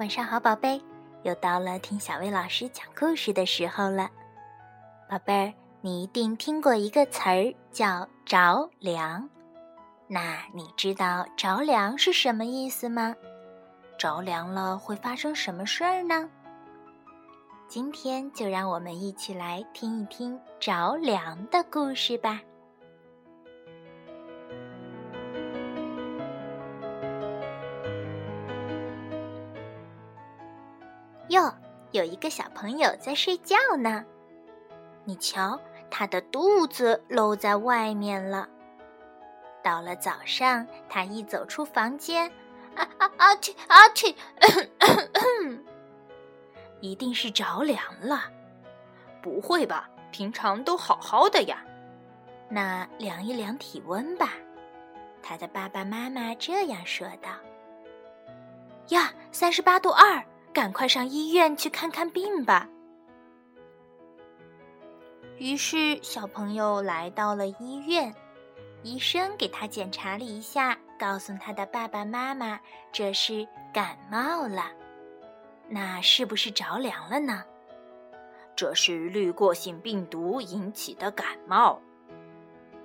[0.00, 0.80] 晚上好，宝贝，
[1.24, 4.08] 又到了听小薇老师讲故事的时候了。
[5.10, 9.28] 宝贝儿，你一定听过一个词儿叫“着凉”，
[10.08, 13.14] 那你知道“着凉”是什么意思吗？
[13.98, 16.30] 着凉了会发生什么事儿呢？
[17.68, 22.40] 今天就让我们一起来听一听着凉的故事吧。
[31.30, 31.52] 哟，
[31.92, 34.04] 有一个小朋友在睡觉呢。
[35.04, 38.48] 你瞧，他的肚子露在外面了。
[39.62, 42.28] 到了早上，他一走出房间，
[42.74, 43.34] 啊啊啊！
[43.36, 44.12] 嚏啊嚏！
[46.80, 48.24] 一定是着凉了。
[49.22, 49.88] 不会吧？
[50.10, 51.62] 平常都好好的呀。
[52.48, 54.32] 那量一量体温吧。
[55.22, 57.30] 他的爸爸妈妈这样说道
[58.88, 60.20] ：“呀，三十八度二。”
[60.52, 62.68] 赶快上医院去看看病吧。
[65.38, 68.14] 于是，小朋友来到了医院，
[68.82, 72.60] 医生给他检查了一下，告诉他的爸爸妈妈
[72.92, 74.70] 这是感冒了。
[75.68, 77.44] 那是不是着凉了呢？
[78.54, 81.80] 这是滤过性病毒引起的感冒。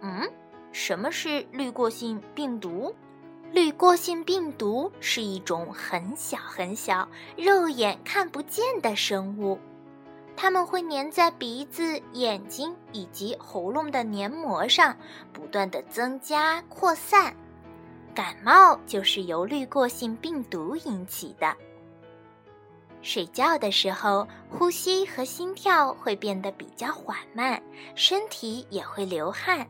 [0.00, 0.30] 嗯，
[0.70, 2.94] 什么是滤过性病毒？
[3.54, 9.56] 滤过性病毒是一种很小很小、肉眼看不见的生物，
[10.36, 14.96] 它们会粘在鼻子、眼睛以及喉咙的黏膜上，
[15.32, 17.32] 不断的增加扩散。
[18.12, 21.54] 感冒就是由滤过性病毒引起的。
[23.02, 27.62] 睡觉的时候，呼吸和心跳会变得比较缓慢，
[27.94, 29.64] 身体也会流汗。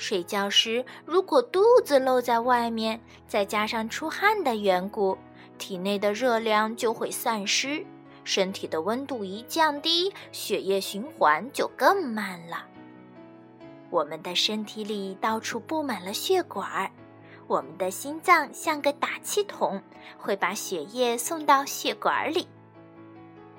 [0.00, 2.98] 睡觉时，如果肚子露在外面，
[3.28, 5.18] 再加上出汗的缘故，
[5.58, 7.84] 体内的热量就会散失，
[8.24, 12.64] 身体的温度一降低，血液循环就更慢了。
[13.90, 16.90] 我们的身体里到处布满了血管，
[17.46, 19.82] 我们的心脏像个打气筒，
[20.16, 22.48] 会把血液送到血管里。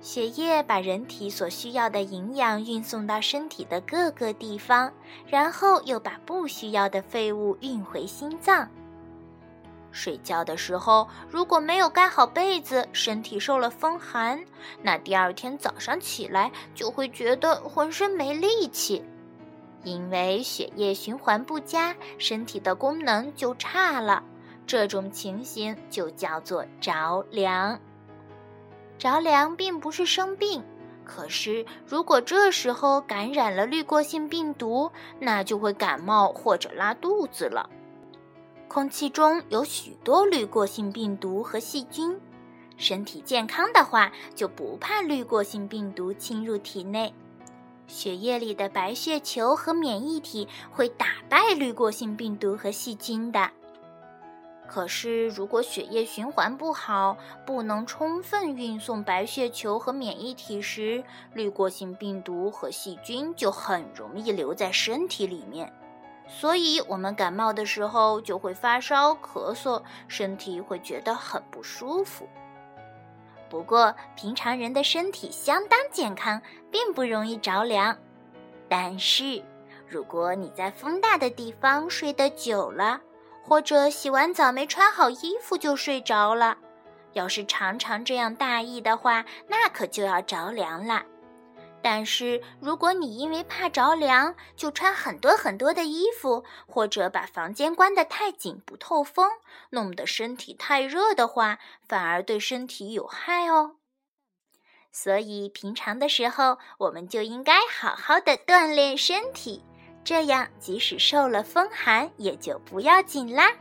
[0.00, 4.90] 血液把人体所需要的营养运送到身体的各个地方，
[5.26, 8.68] 然后又把不需要的废物运回心脏。
[9.92, 14.42] 睡觉的时候，如果没有盖好被子，身体受了风寒，
[14.82, 19.04] 那第二天早上起来就会觉得浑身没力气，
[19.82, 24.22] 因为血液循环不佳，身体的功能就差了。
[24.64, 27.78] 这种情形就叫做着凉。
[29.00, 30.62] 着凉并不是生病，
[31.06, 37.68] 可是如果这时候感染了滤过性病毒，那就会感冒或者拉肚子了。
[38.68, 42.20] 空气中有许多滤过性病毒和细菌，
[42.76, 47.12] 身体健康的话就不怕滤过性病毒侵入体内。
[47.86, 53.50] 血液里的白血球和免疫体会打败滤过性病毒和细菌的。
[54.72, 61.02] 可是，如果血液循环不好，不能充分运送白血球和免疫体时，
[61.34, 65.72] 滤过性病毒和细菌就很容易留在身体里面。
[66.28, 72.28] 所以，我们感冒的时候就会发烧、咳嗽，身体会觉得很不舒服。
[73.48, 77.98] 不过，平常人的身体相当健康，并不容易着凉。
[78.68, 79.42] 但是，
[79.88, 83.00] 如果你在风大的地方睡得久了，
[83.50, 86.56] 或者洗完澡没穿好衣服就睡着了，
[87.14, 91.02] 要是常常这样大意的话，那可就要着凉了。
[91.82, 99.28] 但是如果你因为怕着凉，就穿很多很多的衣服，或者把房间关得太紧不透风，
[99.70, 103.72] 弄得身体太热的话，反而对身体有害哦。
[104.92, 109.64] 所以平常的时候，我们就应该好好的锻炼身体。
[110.02, 113.52] 这样，即使受了风寒，也就不要紧啦。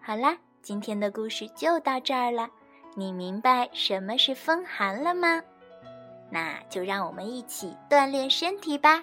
[0.00, 2.48] 好啦，今天的故事就到这儿了。
[2.94, 5.42] 你明白什么是风寒了吗？
[6.30, 9.02] 那就让我们一起锻炼身体吧。